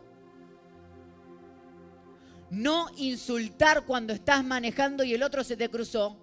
[2.51, 6.17] No insultar cuando estás manejando y el otro se te cruzó,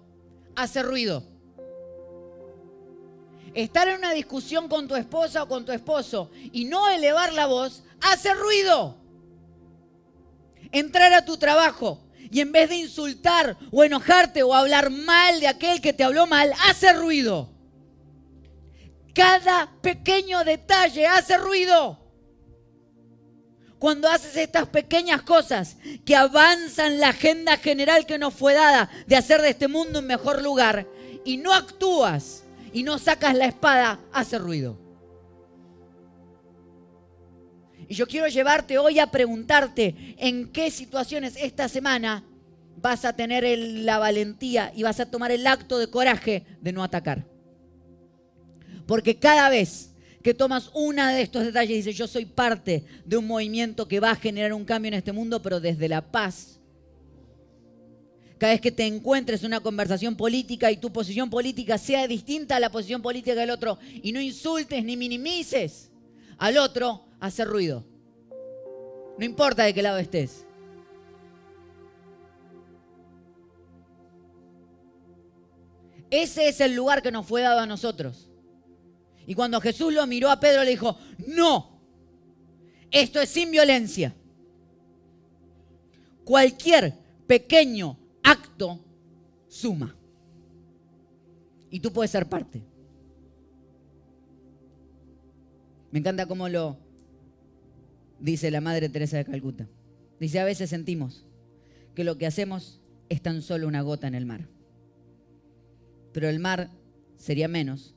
[0.56, 1.22] hace ruido.
[3.52, 7.46] Estar en una discusión con tu esposa o con tu esposo y no elevar la
[7.46, 8.96] voz, hace ruido.
[10.72, 15.46] Entrar a tu trabajo y en vez de insultar o enojarte o hablar mal de
[15.46, 17.52] aquel que te habló mal, hace ruido.
[19.14, 22.03] Cada pequeño detalle hace ruido.
[23.84, 25.76] Cuando haces estas pequeñas cosas
[26.06, 30.06] que avanzan la agenda general que nos fue dada de hacer de este mundo un
[30.06, 30.88] mejor lugar
[31.22, 34.78] y no actúas y no sacas la espada, hace ruido.
[37.86, 42.24] Y yo quiero llevarte hoy a preguntarte en qué situaciones esta semana
[42.78, 46.82] vas a tener la valentía y vas a tomar el acto de coraje de no
[46.82, 47.26] atacar.
[48.86, 49.93] Porque cada vez
[50.24, 54.00] que tomas una de estos detalles y dices, yo soy parte de un movimiento que
[54.00, 56.58] va a generar un cambio en este mundo, pero desde la paz.
[58.38, 62.60] Cada vez que te encuentres una conversación política y tu posición política sea distinta a
[62.60, 65.90] la posición política del otro y no insultes ni minimices
[66.38, 67.84] al otro, hacer ruido.
[69.18, 70.46] No importa de qué lado estés.
[76.08, 78.30] Ese es el lugar que nos fue dado a nosotros.
[79.26, 80.96] Y cuando Jesús lo miró a Pedro le dijo,
[81.28, 81.80] no,
[82.90, 84.14] esto es sin violencia.
[86.24, 86.94] Cualquier
[87.26, 88.84] pequeño acto
[89.48, 89.96] suma.
[91.70, 92.62] Y tú puedes ser parte.
[95.90, 96.78] Me encanta cómo lo
[98.18, 99.68] dice la Madre Teresa de Calcuta.
[100.20, 101.24] Dice, a veces sentimos
[101.94, 104.48] que lo que hacemos es tan solo una gota en el mar.
[106.12, 106.70] Pero el mar
[107.16, 107.93] sería menos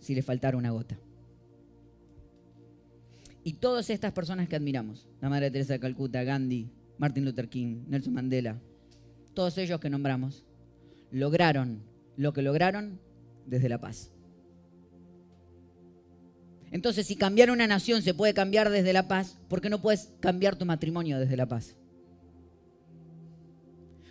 [0.00, 0.98] si le faltara una gota.
[3.44, 7.84] Y todas estas personas que admiramos, la Madre Teresa de Calcuta, Gandhi, Martin Luther King,
[7.88, 8.60] Nelson Mandela,
[9.34, 10.44] todos ellos que nombramos,
[11.10, 11.82] lograron
[12.16, 13.00] lo que lograron
[13.46, 14.10] desde la paz.
[16.70, 20.10] Entonces, si cambiar una nación se puede cambiar desde la paz, ¿por qué no puedes
[20.20, 21.76] cambiar tu matrimonio desde la paz?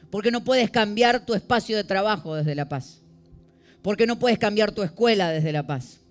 [0.09, 3.03] ¿Por qué no puedes cambiar tu espacio de trabajo desde la paz?
[3.87, 6.01] ¿Por qué no puedes cambiar tu escuela desde la paz?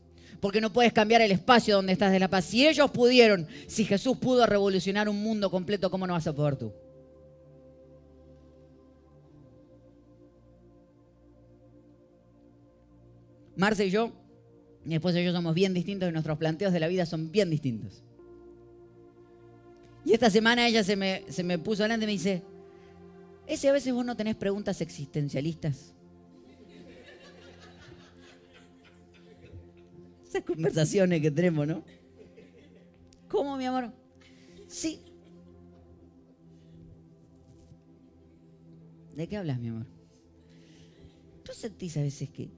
[0.41, 2.47] ¿Por qué no puedes cambiar el espacio donde estás de la paz?
[2.47, 6.57] Si ellos pudieron, si Jesús pudo revolucionar un mundo completo, ¿cómo no vas a poder
[6.57, 6.73] tú?
[13.57, 14.11] Marce y yo,
[14.83, 17.51] mi esposa y yo somos bien distintos y nuestros planteos de la vida son bien
[17.51, 18.03] distintos.
[20.03, 22.43] Y esta semana ella se me, se me puso delante y me dice,
[23.47, 25.93] ese a veces vos no tenés preguntas existencialistas.
[30.37, 31.83] Esas conversaciones que tenemos, ¿no?
[33.27, 33.91] ¿Cómo, mi amor?
[34.69, 35.01] Sí.
[39.15, 39.87] ¿De qué hablas, mi amor?
[41.43, 42.51] ¿Tú sentís a veces que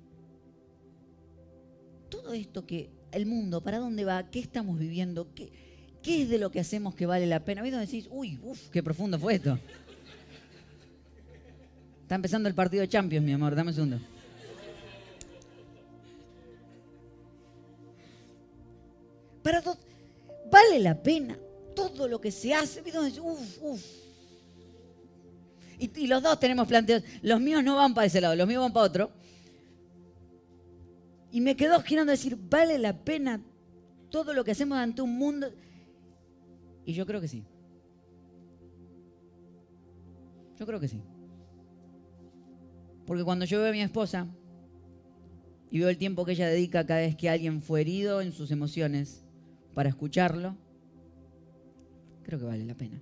[2.08, 5.52] todo esto que el mundo, para dónde va, qué estamos viviendo, qué,
[6.02, 7.62] qué es de lo que hacemos que vale la pena?
[7.62, 9.56] ¿Viste donde decís, uy, uff, qué profundo fue esto?
[12.02, 14.00] Está empezando el partido de Champions, mi amor, dame un segundo.
[19.48, 19.78] Para todo,
[20.52, 21.38] vale la pena
[21.74, 22.82] todo lo que se hace.
[25.78, 27.02] Y, los dos tenemos planteos.
[27.22, 29.10] Los míos no van para ese lado, los míos van para otro.
[31.32, 33.40] Y me quedó girando a decir, ¿vale la pena
[34.10, 35.50] todo lo que hacemos ante un mundo?
[36.84, 37.42] Y yo creo que sí.
[40.58, 41.00] Yo creo que sí.
[43.06, 44.26] Porque cuando yo veo a mi esposa
[45.70, 48.50] y veo el tiempo que ella dedica cada vez que alguien fue herido en sus
[48.50, 49.24] emociones
[49.78, 50.56] para escucharlo,
[52.24, 53.00] creo que vale la pena.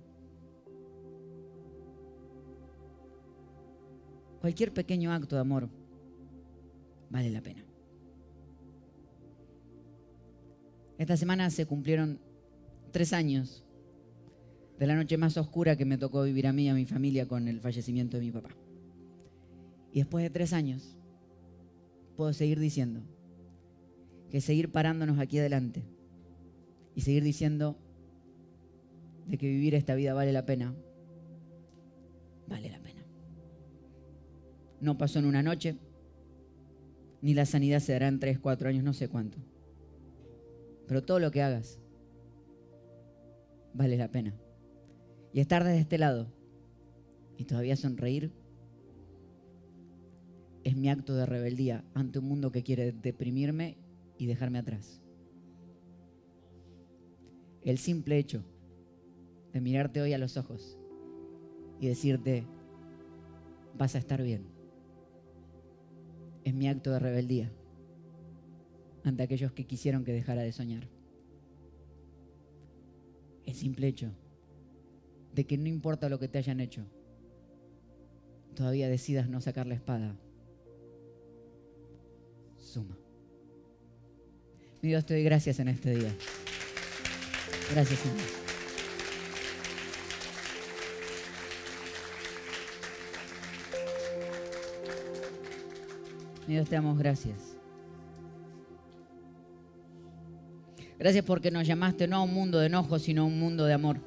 [4.41, 5.69] Cualquier pequeño acto de amor
[7.09, 7.65] vale la pena.
[10.99, 12.19] Esta semana se cumplieron
[12.91, 13.65] tres años
[14.77, 17.27] de la noche más oscura que me tocó vivir a mí y a mi familia
[17.27, 18.51] con el fallecimiento de mi papá.
[19.91, 20.95] Y después de tres años,
[22.15, 23.01] puedo seguir diciendo
[24.29, 25.96] que seguir parándonos aquí adelante
[26.97, 27.77] y seguir diciendo
[29.27, 30.73] de que vivir esta vida vale la pena,
[32.47, 33.05] vale la pena.
[34.81, 35.77] No pasó en una noche,
[37.21, 39.37] ni la sanidad se dará en tres, cuatro años, no sé cuánto.
[40.87, 41.79] Pero todo lo que hagas
[43.75, 44.33] vale la pena.
[45.33, 46.33] Y estar desde este lado
[47.37, 48.31] y todavía sonreír
[50.63, 53.77] es mi acto de rebeldía ante un mundo que quiere deprimirme
[54.17, 55.03] y dejarme atrás.
[57.67, 58.45] El simple hecho
[59.51, 60.77] de mirarte hoy a los ojos
[61.81, 62.45] y decirte,
[63.77, 64.45] vas a estar bien,
[66.45, 67.51] es mi acto de rebeldía
[69.03, 70.87] ante aquellos que quisieron que dejara de soñar.
[73.45, 74.11] El simple hecho
[75.35, 76.85] de que no importa lo que te hayan hecho,
[78.55, 80.15] todavía decidas no sacar la espada
[82.55, 82.97] suma.
[84.81, 86.15] Mi Dios, te doy gracias en este día.
[87.73, 88.47] Gracias, Señor.
[96.47, 97.57] Dios, te damos gracias.
[100.97, 103.73] Gracias porque nos llamaste no a un mundo de enojo, sino a un mundo de
[103.73, 103.99] amor.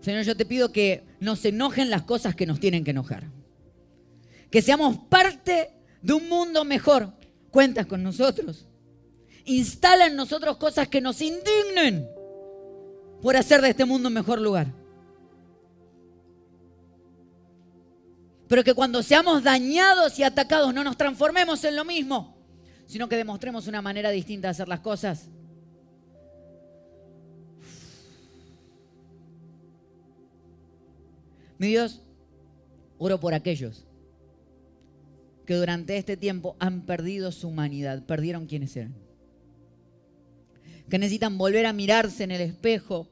[0.00, 3.24] Señor, yo te pido que nos enojen las cosas que nos tienen que enojar.
[4.50, 5.70] Que seamos parte
[6.00, 7.12] de un mundo mejor,
[7.50, 8.66] cuentas con nosotros.
[9.44, 12.08] Instala en nosotros cosas que nos indignen
[13.22, 14.66] por hacer de este mundo un mejor lugar.
[18.48, 22.36] Pero que cuando seamos dañados y atacados no nos transformemos en lo mismo,
[22.86, 25.30] sino que demostremos una manera distinta de hacer las cosas.
[31.56, 32.02] Mi Dios,
[32.98, 33.86] oro por aquellos
[35.46, 38.94] que durante este tiempo han perdido su humanidad, perdieron quienes eran.
[40.92, 43.08] Que necesitan volver a mirarse en el espejo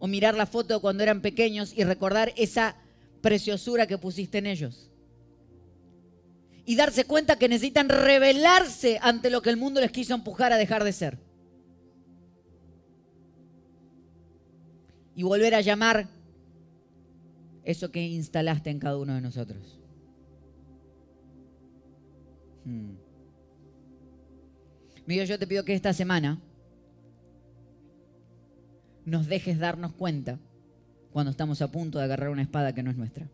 [0.00, 2.74] o mirar la foto cuando eran pequeños y recordar esa
[3.20, 4.90] preciosura que pusiste en ellos.
[6.66, 10.56] Y darse cuenta que necesitan rebelarse ante lo que el mundo les quiso empujar a
[10.56, 11.18] dejar de ser.
[15.14, 16.08] Y volver a llamar
[17.62, 19.78] eso que instalaste en cada uno de nosotros.
[22.64, 22.96] Hmm.
[25.06, 26.40] Dios, yo te pido que esta semana
[29.10, 30.38] nos dejes darnos cuenta
[31.12, 33.28] cuando estamos a punto de agarrar una espada que no es nuestra.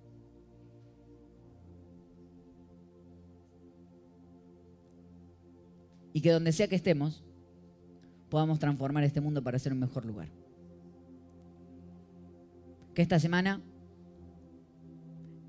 [6.15, 7.23] Y que donde sea que estemos,
[8.31, 10.29] podamos transformar este mundo para ser un mejor lugar.
[12.95, 13.61] Que esta semana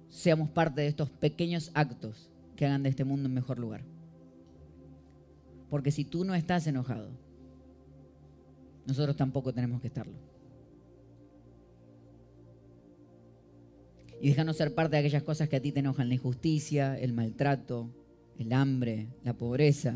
[0.09, 3.81] seamos parte de estos pequeños actos que hagan de este mundo un mejor lugar.
[5.69, 7.11] Porque si tú no estás enojado,
[8.87, 10.17] nosotros tampoco tenemos que estarlo.
[14.19, 17.13] Y déjanos ser parte de aquellas cosas que a ti te enojan, la injusticia, el
[17.13, 17.91] maltrato,
[18.39, 19.93] el hambre, la pobreza.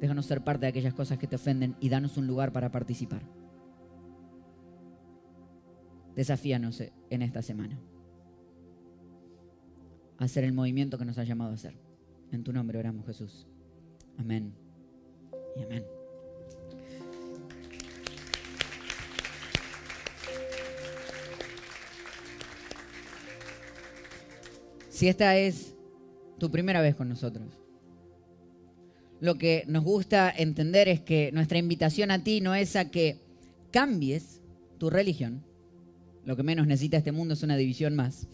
[0.00, 3.22] Déjanos ser parte de aquellas cosas que te ofenden y danos un lugar para participar.
[6.14, 7.80] Desafíanos en esta semana
[10.18, 11.74] hacer el movimiento que nos ha llamado a hacer.
[12.30, 13.46] En tu nombre oramos, Jesús.
[14.18, 14.52] Amén
[15.56, 16.01] y amén.
[24.92, 25.74] Si esta es
[26.38, 27.58] tu primera vez con nosotros,
[29.20, 33.18] lo que nos gusta entender es que nuestra invitación a ti no es a que
[33.70, 34.42] cambies
[34.76, 35.42] tu religión.
[36.26, 38.28] Lo que menos necesita este mundo es una división más.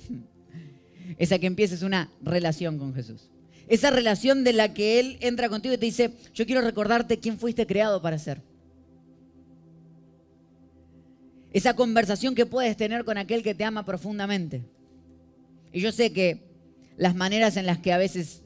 [1.18, 3.30] es a que empieces una relación con Jesús.
[3.68, 7.38] Esa relación de la que Él entra contigo y te dice, yo quiero recordarte quién
[7.38, 8.42] fuiste creado para ser.
[11.52, 14.64] Esa conversación que puedes tener con aquel que te ama profundamente.
[15.72, 16.47] Y yo sé que
[16.98, 18.42] las maneras en las que a veces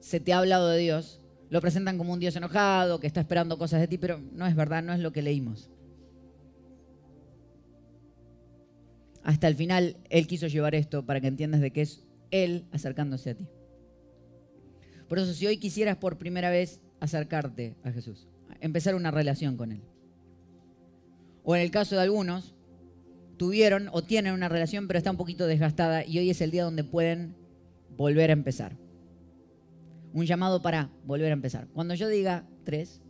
[0.00, 3.58] se te ha hablado de Dios lo presentan como un Dios enojado, que está esperando
[3.58, 5.70] cosas de ti, pero no es verdad, no es lo que leímos.
[9.22, 13.30] Hasta el final, Él quiso llevar esto para que entiendas de que es Él acercándose
[13.30, 13.46] a ti.
[15.08, 18.26] Por eso, si hoy quisieras por primera vez acercarte a Jesús,
[18.60, 19.82] empezar una relación con Él,
[21.44, 22.54] o en el caso de algunos,
[23.36, 26.64] tuvieron o tienen una relación pero está un poquito desgastada y hoy es el día
[26.64, 27.41] donde pueden
[27.96, 28.76] volver a empezar.
[30.12, 31.68] Un llamado para volver a empezar.
[31.68, 33.00] Cuando yo diga tres,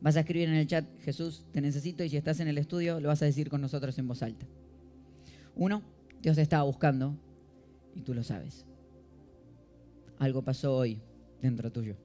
[0.00, 3.00] vas a escribir en el chat, Jesús, te necesito y si estás en el estudio,
[3.00, 4.46] lo vas a decir con nosotros en voz alta.
[5.54, 5.82] Uno,
[6.22, 7.16] Dios te estaba buscando
[7.94, 8.66] y tú lo sabes.
[10.18, 11.00] Algo pasó hoy
[11.42, 11.96] dentro tuyo.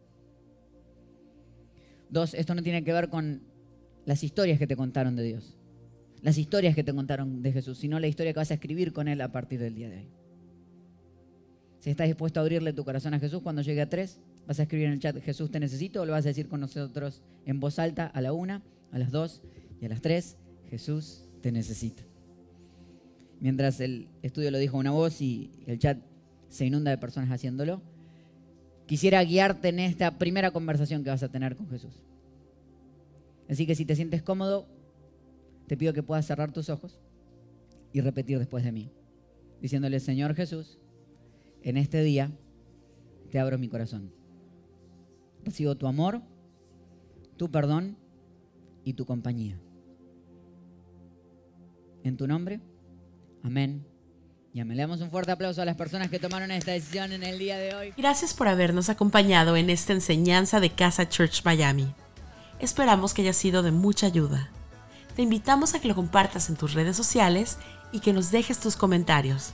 [2.10, 3.42] Dos, esto no tiene que ver con
[4.06, 5.58] las historias que te contaron de Dios,
[6.22, 9.08] las historias que te contaron de Jesús, sino la historia que vas a escribir con
[9.08, 10.21] Él a partir del día de hoy.
[11.82, 14.64] Si estás dispuesto a abrirle tu corazón a Jesús cuando llegue a tres, vas a
[14.64, 17.60] escribir en el chat Jesús te necesito o lo vas a decir con nosotros en
[17.60, 18.62] voz alta a la una,
[18.94, 19.42] a las dos
[19.82, 20.38] y a las tres,
[20.70, 22.04] Jesús te necesita
[23.42, 25.98] mientras el estudio lo dijo una voz y el chat
[26.48, 27.82] se inunda de personas haciéndolo,
[28.86, 32.04] quisiera guiarte en esta primera conversación que vas a tener con Jesús.
[33.50, 34.68] Así que si te sientes cómodo,
[35.68, 37.00] te pido que puedas cerrar tus ojos
[37.92, 38.92] y repetir después de mí,
[39.60, 40.78] diciéndole, Señor Jesús,
[41.64, 42.32] en este día
[43.30, 44.12] te abro mi corazón.
[45.44, 46.22] Recibo tu amor,
[47.38, 47.98] tu perdón
[48.84, 49.60] y tu compañía.
[52.04, 52.60] En tu nombre.
[53.44, 53.86] Amén.
[54.54, 54.76] Y amén.
[54.76, 57.58] Le damos un fuerte aplauso a las personas que tomaron esta decisión en el día
[57.58, 57.94] de hoy.
[57.98, 61.94] Gracias por habernos acompañado en esta enseñanza de Casa Church Miami.
[62.60, 64.52] Esperamos que haya sido de mucha ayuda.
[65.16, 67.58] Te invitamos a que lo compartas en tus redes sociales
[67.92, 69.54] y que nos dejes tus comentarios.